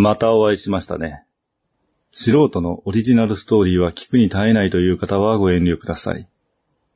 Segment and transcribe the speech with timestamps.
[0.00, 1.24] またお会いしましたね。
[2.12, 6.28] 素人のオリジナルストーリーは聞くに耐えないという方はご遠慮ください。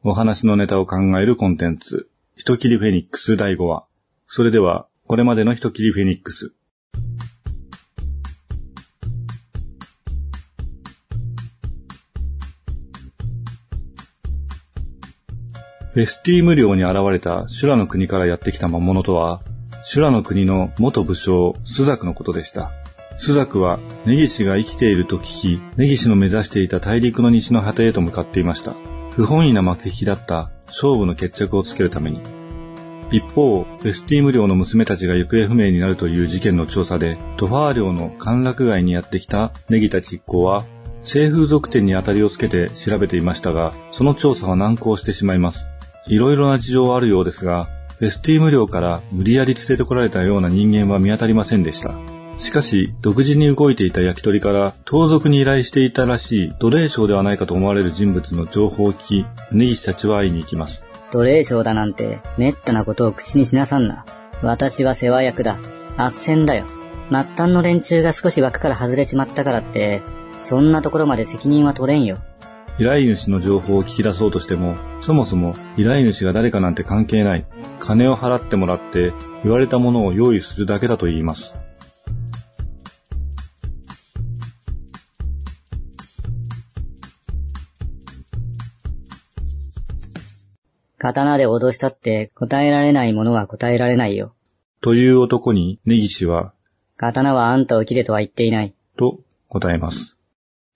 [0.04, 3.86] お話のネタを考えるコンテンツ、人切りフェニックス第5話。
[4.28, 6.52] それでは、これまでの人切りフェニックス。
[15.92, 19.40] フェスティーム領に現れた修羅の国からやってきた魔物とは、
[19.82, 22.70] 修羅の国の元武将、スザクのことでした。
[23.22, 28.74] スザクは、根岸が生きていると聞き、根岸の目指していた大陸の西の果てへと向かっていました。
[29.12, 32.20] 不本意な幕引きだった勝負の決着をつけるために。
[33.12, 40.64] 一方、フェスティーム領の娘たちが行方不明になるという事件の調査で、トファー領の陥落街にやってきたネギたち一行は、
[41.02, 45.68] 性風俗店に当たりをつけて調べていましたが、その調査は難航してしまいます。
[46.08, 47.68] いろいろな事情はあるようですが、
[48.00, 51.94] フェスティーム領から無理やり連れてこられたような人間は見当たりませんでした。
[52.38, 60.84] しかし、独自に動いていた焼き鳥から盗賊に依頼していたらしい奴隷商ではないかと思われる人物の情報を聞き、根岸たちは会いに行きます。
[61.12, 64.04] 奴隷商だなんて、めったなことを口にしなさんな。
[64.42, 65.58] 私は世話役だ。
[65.96, 66.66] 斡旋だよ。
[67.10, 70.02] 末端の連中が少し枠から外れちまったからって、
[70.40, 72.18] そんなところまで責任は取れんよ。
[72.78, 77.44] 依頼主の情報を聞き出そうとしても、そもそも依頼主が誰かなんて関係ない。
[77.78, 79.12] 金を払ってもらって
[79.44, 81.54] 言われたものを用意するだけだと言います。
[91.02, 94.36] 刀で脅したって答えられないものは答えられないよ。
[94.80, 96.54] という男に根岸は、
[96.96, 98.72] 刀はあんたを切れとは言っていない。
[98.96, 100.16] と答えます。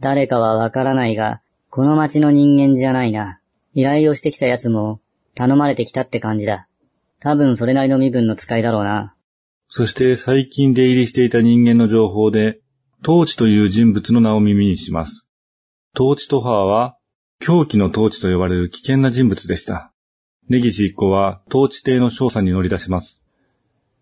[0.00, 3.38] 誰かはわからないが、この町の人間じゃないな。
[3.72, 5.00] 依頼をしてきた奴も、
[5.36, 6.66] 頼まれてきたって感じだ。
[7.20, 9.14] 多分それなりの身分の使いだろうな。
[9.68, 12.58] そして最近出入りしていた人間の情報で、
[13.04, 15.28] トーチという人物の名を耳にします。
[15.94, 16.96] トーチトハーは、
[17.38, 19.92] 狂気のトーチと呼ばれる危険な人物でした。
[20.48, 23.20] 根岸一行は統治邸の調査に乗り出します。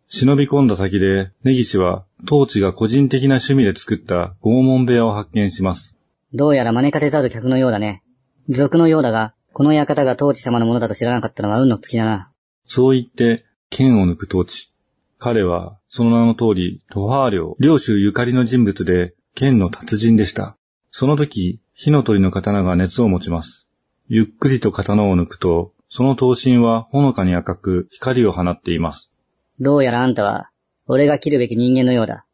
[0.09, 5.97] 忍び込んだ先で、根岸は、統治が個人的な趣味で作った拷問部屋を発見します。
[6.35, 8.03] どうやら招かれざる客のようだね。
[8.49, 12.31] 賊のようだが、この館が統治様のものだと知らなかったのは運の尽きだな。
[12.67, 14.73] そう言って、剣を抜く統治。
[15.19, 20.57] 彼は、その名の通り、トハー領、領主ゆかりの人物で、剣の達人でした。
[20.91, 23.69] その時、火の鳥の刀が熱を持ちます。
[24.07, 29.13] ゆっくりと刀を抜くと、その刀身はほのかに赤く光を放っています。
[29.61, 30.51] どうやらあんたは、
[30.89, 32.27] 俺が切るべき人間のようだ。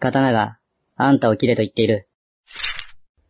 [0.00, 0.58] 刀が、
[0.96, 2.08] あんたを切れと言っている。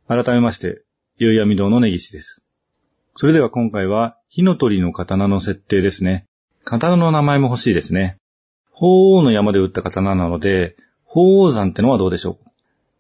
[0.09, 0.83] 改めまして、
[1.19, 2.43] 夕闇堂の根岸です。
[3.15, 6.25] それでは今回は、火の鳥の刀の設定ですね。
[6.65, 8.17] 刀の名前も欲しいですね。
[8.71, 12.51] 鳳凰の山で打った刀なので、鳳凰山ってのはどうでしょう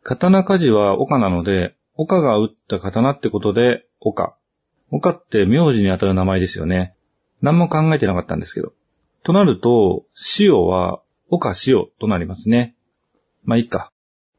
[0.02, 4.36] 刀鍛冶は岡なので、岡が打った刀ってことで、岡。
[4.90, 6.94] 岡って名字に当たる名前ですよね。
[7.42, 8.72] 何も考えてなかったんですけど。
[9.22, 10.04] となると、
[10.38, 11.00] 塩は、
[11.30, 12.74] 岡塩となりますね。
[13.44, 13.90] まあ、いいか。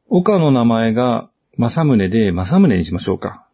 [0.08, 3.46] 岡の名前が、正宗で正宗にしましょうか。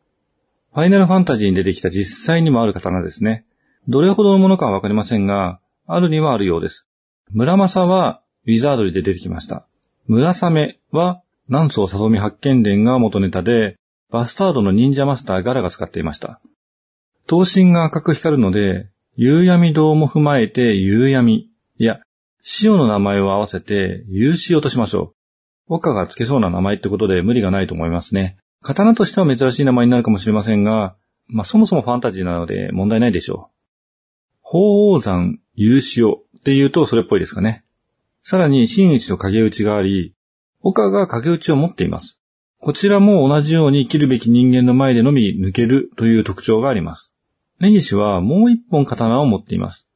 [0.74, 3.44] ファイナルファンタジーに出てきた実際にもある刀ですね。
[3.88, 6.86] どれほどのものかはわかりませんが、あるにはあるようです。
[7.30, 9.66] 村正は、ウィザードリで出てきました。
[10.06, 13.76] 村雨は、南宋さそみ発見伝が元ネタで、
[14.10, 16.40] バスタードの忍者マスターガラが使っていました。
[17.26, 21.50] 頭身が赤く光るので、夕闇堂も踏まえて夕闇。
[21.78, 22.00] いや、
[22.62, 25.14] 塩の名前を合わせて夕塩としましょ
[25.68, 25.74] う。
[25.74, 28.36] 岡がつけそうな名前ってことで無理がないと思いますね。
[28.62, 30.96] 刀としては珍しい名前になるかもしれませんが、
[31.26, 33.52] まあ、そもそもファンタジーなので問題ないでしょう。
[34.42, 37.64] 鳳凰山夕塩って言うとそれっぽいですかね。
[38.22, 40.14] さらに真打ちと影打ちがあり、
[40.60, 42.18] 岡が影打ちを持っています。
[42.58, 47.11] こちらも同じように切るべき人間の前でのみ抜けるという特徴があります。
[47.60, 49.86] 根岸はもう一本刀を持っています。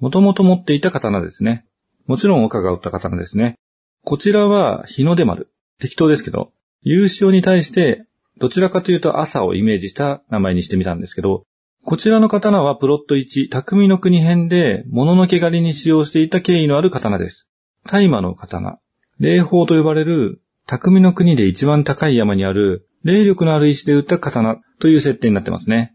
[0.00, 1.64] もともと持っていた刀ですね。
[2.06, 3.58] もちろん岡が打った刀ですね。
[4.04, 5.50] こちらは日の出丸。
[5.78, 6.52] 適当ですけど、
[6.82, 8.04] 優勝に対して
[8.38, 11.44] どちらかというと朝をイメージした名前にしてみたんですけど、
[11.84, 17.46] こちらの刀はプロット1、匠の国編で、物の毛狩りに使用していた経緯のある刀です。
[17.86, 18.78] 大麻の刀。
[19.20, 25.93] 霊宝と呼ばれる、匠の国で一番高い山にある、霊力のある石で打った刀という設定になってますね。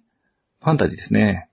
[0.61, 1.49] ファンタジーですね。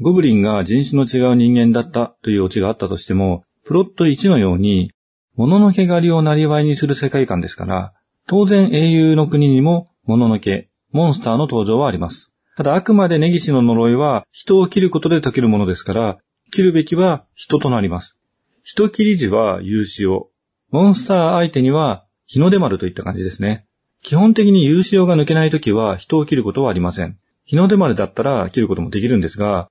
[0.00, 4.92] ゴブリンが人種の違う人間だったというオチがあったとしても、プロット1のように、
[5.36, 7.92] 物の毛狩りをなりわいにする世界観ですから、
[8.26, 12.30] 当然英雄の国にも物の毛、モンスターの登場はあります。
[12.56, 16.18] ただあくまで根岸の呪いは人を切ることで解けるものですから、
[16.52, 18.16] 切るべきは人となります。
[18.62, 20.28] 人切り時は勇士を、
[20.70, 23.66] モンスター相手には日の出丸といった感じですね。
[24.02, 27.18] 基本的に有潮が抜けないときは人を切ることはありません。
[27.44, 29.68] 日の出丸だったら切ることもできるんですが、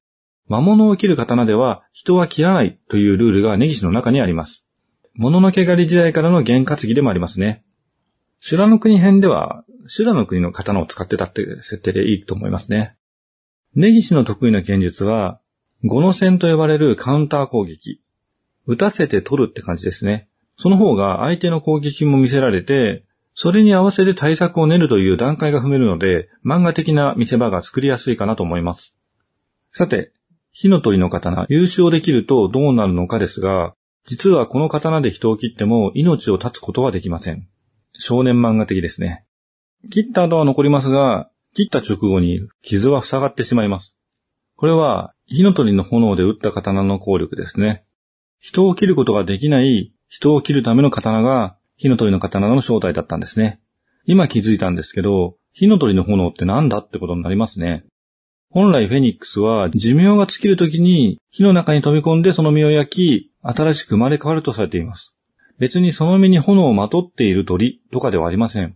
[0.48, 4.66] 魔物を切る刀では人は切らないというルールが根岸の中にあります。
[5.14, 7.64] 物の毛狩り時代からの験担ぎでもありますね。
[8.40, 12.96] 修羅の国編では、修羅の国の刀を使ってたって設定でいいと思いますね。
[13.76, 15.42] 根岸の得意な剣術は、
[15.84, 18.02] 五の線と呼ばれるカウンター攻撃。
[18.66, 20.30] 打たせて取るって感じですね。
[20.58, 23.04] その方が相手の攻撃も見せられて、
[23.42, 28.94] それに合わせて対策を練るという段階が踏めるので、漫画的な見せ場が作りやすいかなと思います。
[29.72, 30.12] さて、
[30.52, 37.48] 火の鳥の刀、優勝できるとどうなるのかですが、実はこの刀で人を切っても命を絶つことはできません。
[37.94, 39.24] 少年漫画的ですね。
[39.90, 43.96] 切った後は残りますが、切った直後に傷は塞がってしまいます。
[44.58, 47.86] これは火の鳥の炎で撃った刀の効力ですね。
[48.42, 53.62] 人を切ることができない人を切るための刀が火の鳥の刀の正体だったんですね。
[54.06, 57.86] 今気づいたんですけど、火の鳥の炎って何だってことになりますね。
[58.50, 65.16] 本来フェニックスは寿命が尽きる時に火の中に飛び込んでその身を焼き、新しく生まれ変わるとされています。
[65.58, 68.76] 別にその身に炎をまとっている鳥とかではありません。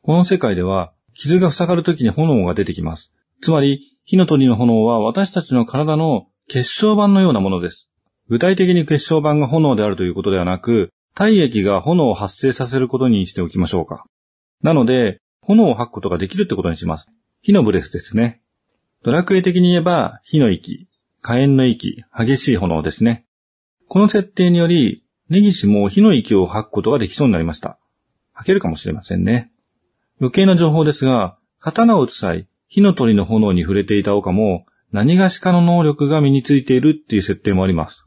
[0.00, 3.12] この世界では傷が塞がる時に炎が出てきます。
[3.42, 7.90] つまり、火の鳥の炎は私たちの体の結晶板のようなものです。
[8.30, 14.04] 具体的に結晶板が炎であるということではなく、体液が炎を発生させることにしておきましょうか。
[14.62, 17.06] なので、炎を吐くことができるってことにします。
[17.42, 18.40] 火のブレスですね。
[19.04, 20.88] ドラクエ的に言えば、火の息、
[21.20, 23.26] 火炎の息、激しい炎ですね。
[23.88, 27.78] この設定により、根岸も火の息を吐くことができそうになりました。
[28.32, 29.52] 吐けるかもしれませんね。
[30.20, 38.06] 余計な情報ですが、刀を撃つ際、火の鳥の炎に触れていた岡も、何がしかの能力が身についているっていう設定もあります。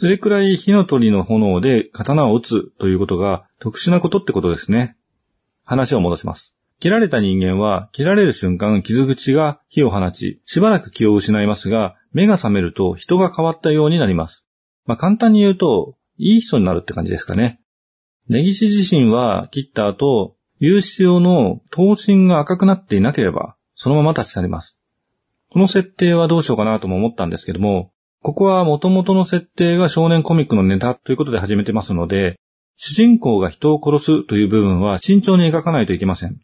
[0.00, 4.96] それくらい火の鳥の炎で刀を撃つということが特殊なことってことですね。
[5.62, 6.54] 話を戻します。
[6.78, 14.46] 切られた人間は、切られる瞬間、傷口が火を放ち、しばらく気を失いますが、目が覚めると人が変わったようになります。
[14.86, 17.60] まあ、簡単に言うと、いい人になるって感じですかね。
[18.26, 24.78] 根岸自身は切った後、有刺用の頭身が赤くなっていなければ、そのまま立ち去ります。
[25.50, 32.38] この設定はどうしようかなとも思ったんですけども、ここは元々の設定が少年コミックのネタということで始めてますので、
[32.76, 36.38] 主人公が人を殺すという部分は慎重に描かないといけません。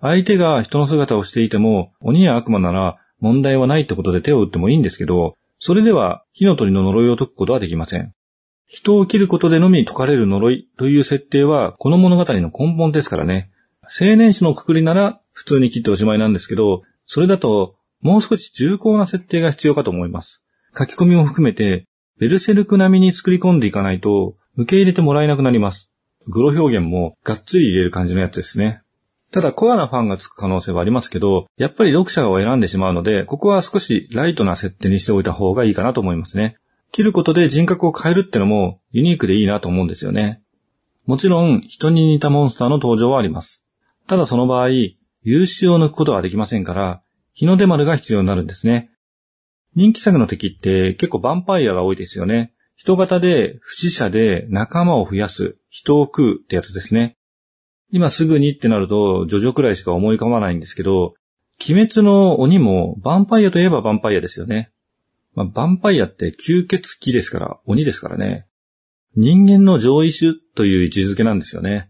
[0.00, 8.14] 相手が人の姿をしていても、鬼や悪魔なら問題はないってことで手を打ってもいいんですけど、それでは火の鳥の呪いを解くことはできません。
[8.66, 13.50] 人を切ることでのみ解かれる呪いという設定はこの物語の根本ですからね。
[13.82, 20.42] 青年誌のくくりなら普通に切っておしまいなんですけど、それだともう少し重厚な設定が必要かと思います。
[20.78, 21.86] 書き込みも含めて、
[22.18, 25.90] ベルセルク並みに作り込んでいかないと受け入れてもらえなくなります。
[26.28, 28.82] グロ表現もがっつり入れる感じのやつですね。
[29.32, 36.56] ただコアなファンがつく可能性はありますけど、やっぱり読者を選んでしまうので、ここは少しライトな設定にしておいた方がいいかなと思いますね。
[36.92, 40.40] 切ることで人格を変えるってのもユニークでいいなと思うんですよね。
[41.06, 43.64] もちろん人に似たモンスターの登場はあります。
[44.06, 44.68] ただその場合、
[45.22, 47.02] 優秀を抜くことはできませんから、
[47.34, 48.90] 日の出丸が必要になるんですね。
[49.78, 52.52] 人気作の敵って結構ヴァンパイアが多いですよね。
[52.74, 57.16] 人型で不死者で仲間を増やす、人を食うってやつですね。
[57.92, 61.14] 今すぐにってなると、ジョジョくらいしか思い浮かばないんですけど、
[61.64, 64.72] 鬼滅の鬼も、ヴァンパイアといえばヴァンパイアですよね。
[65.36, 68.48] まあ、ヴァンパイアって吸血鬼ですから、鬼ですからね。
[69.14, 71.88] 人間の上位種という位置づけなんですよね。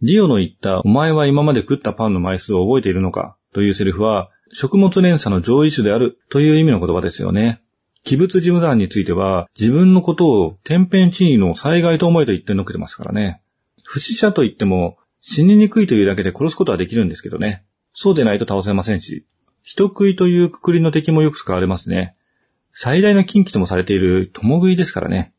[0.00, 7.62] リオの言った、お前は今まで食ったパンの枚数を覚えているのかというセリフは、食物連鎖の上位種であるという意味の言葉ですよね。
[8.04, 13.42] 器物事務団については、自分のことを天変地異の災害と思えと言ってのけてますからね。
[13.82, 17.64] 不死者と言っても、死ににくいというだけで殺すことはできるんですけどね。
[17.94, 19.26] そうでないと倒せませんし、
[19.64, 22.14] 人食いというくくりの敵もよく使われますね。
[22.72, 25.32] 最大の禁忌ともされている共食いですからね。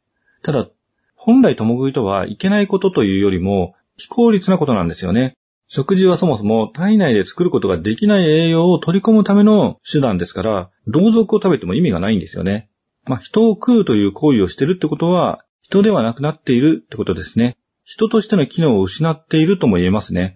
[0.43, 0.67] ただ、
[1.15, 5.37] 本来共食いとはいけないことというよりも、非効率なことなんですよね。
[5.69, 12.69] 食事はそもそも体内で作ることができない栄養を取り込むための手段ですから、同族を食べても意味がないんですよね。
[13.03, 17.57] まあ、人を食うという行為をしてるってことは、人ではなくなっているってことですね。
[17.83, 20.35] 人としての機能を失っているとも言えますね。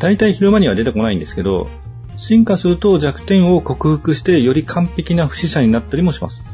[0.00, 1.68] 大体昼間には出てこないんですけど、
[2.16, 6.44] 進化すると弱点を克服してより完璧な不死者になったりもします。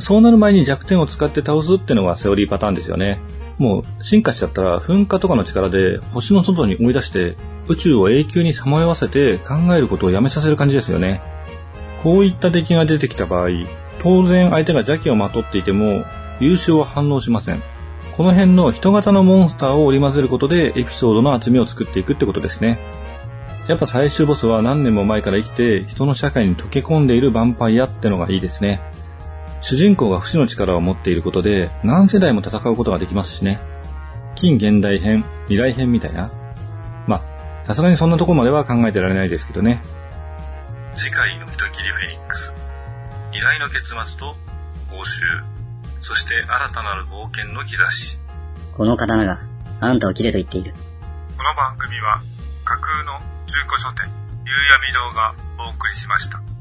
[0.00, 3.20] そうなる前に弱点を使って倒すってのがセオリーパターンですよね。
[3.58, 11.20] もう進化しちゃったら噴火とかの力で星の外に追い出して宇宙を永久にさまよわせて考えることをやめさせる感じですよね。
[12.02, 13.48] こういった敵が出てきた場合、
[14.00, 16.04] 当然相手が邪気をまとっていても
[16.38, 17.62] 優勝は反応しません。
[18.16, 22.78] この辺の人型のモンスターを織り交ぜることでエピソードの厚みを作っていくってことですね。
[23.68, 28.80] やっぱ最終ボスは何年も前から生きて人の社会に溶け込んでいるヴァンパイアってのがいいですね。
[29.60, 33.60] 主人公が不死の力を持っていることで何世代も戦うことができますしね。
[34.36, 36.30] 近現代編、未来編みたいな。
[37.06, 39.82] まあ、さすがにそんなとこまでは考えてられないですけどね。
[40.94, 42.52] 次回の人切りフェニックス。
[43.34, 44.34] 依頼の結末と
[44.88, 45.20] 報酬。
[46.00, 48.18] そして新たなる冒険の兆し。
[48.78, 49.40] この刀が、
[49.80, 50.72] あんたを切れと言っている。
[51.36, 52.22] この番組は
[52.64, 54.04] 架空の中古書店、
[54.44, 56.57] 夕闇堂がお送りしました。